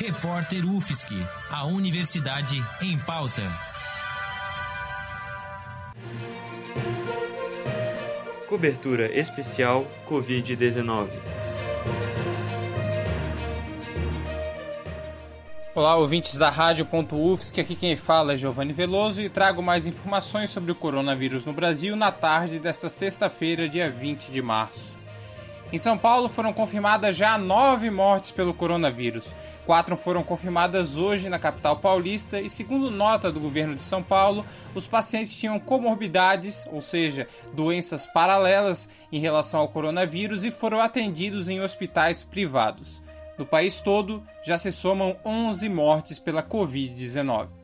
[0.00, 1.12] Repórter UFSC,
[1.50, 3.42] a Universidade em Pauta.
[8.48, 11.08] Cobertura especial Covid-19.
[15.74, 20.70] Olá, ouvintes da Rádio.UFSC, aqui quem fala é Giovanni Veloso e trago mais informações sobre
[20.70, 24.96] o coronavírus no Brasil na tarde desta sexta-feira, dia 20 de março.
[25.70, 29.34] Em São Paulo foram confirmadas já nove mortes pelo coronavírus.
[29.66, 34.46] Quatro foram confirmadas hoje na capital paulista e, segundo nota do governo de São Paulo,
[34.74, 41.50] os pacientes tinham comorbidades, ou seja, doenças paralelas em relação ao coronavírus e foram atendidos
[41.50, 43.02] em hospitais privados.
[43.36, 47.57] No país todo, já se somam 11 mortes pela Covid-19.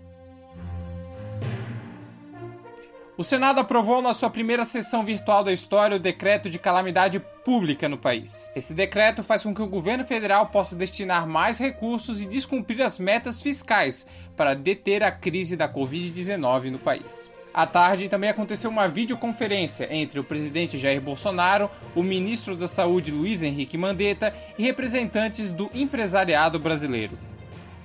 [3.16, 7.88] O Senado aprovou na sua primeira sessão virtual da história o decreto de calamidade pública
[7.88, 8.50] no país.
[8.56, 12.98] Esse decreto faz com que o governo federal possa destinar mais recursos e descumprir as
[12.98, 14.05] metas fiscais
[14.36, 17.30] para deter a crise da Covid-19 no país.
[17.53, 23.12] À tarde também aconteceu uma videoconferência entre o presidente Jair Bolsonaro, o ministro da Saúde
[23.12, 27.16] Luiz Henrique Mandetta e representantes do empresariado brasileiro.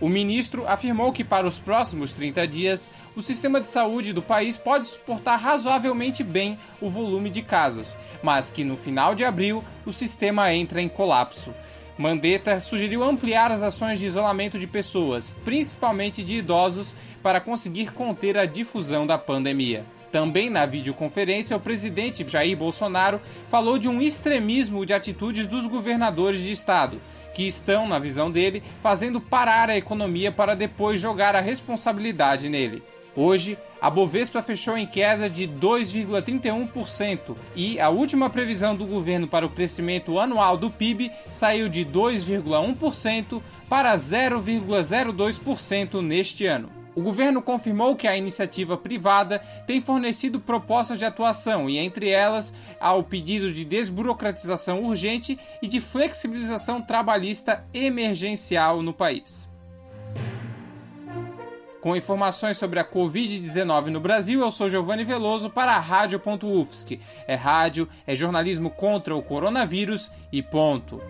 [0.01, 4.57] O ministro afirmou que para os próximos 30 dias, o sistema de saúde do país
[4.57, 9.91] pode suportar razoavelmente bem o volume de casos, mas que no final de abril o
[9.91, 11.53] sistema entra em colapso.
[11.97, 18.37] Mandetta sugeriu ampliar as ações de isolamento de pessoas, principalmente de idosos, para conseguir conter
[18.37, 19.85] a difusão da pandemia.
[20.11, 26.39] Também na videoconferência, o presidente Jair Bolsonaro falou de um extremismo de atitudes dos governadores
[26.39, 26.99] de estado,
[27.33, 32.81] que estão, na visão dele, fazendo parar a economia para depois jogar a responsabilidade nele.
[33.15, 39.45] Hoje, a Bovespa fechou em queda de 2,31% e a última previsão do governo para
[39.45, 46.78] o crescimento anual do PIB saiu de 2,1% para 0,02% neste ano.
[46.95, 52.53] O governo confirmou que a iniciativa privada tem fornecido propostas de atuação e, entre elas,
[52.79, 59.47] há o pedido de desburocratização urgente e de flexibilização trabalhista emergencial no país.
[61.79, 66.99] Com informações sobre a Covid-19 no Brasil, eu sou Giovanni Veloso para a Rádio.UFSC.
[67.25, 71.01] É rádio, é jornalismo contra o coronavírus e ponto.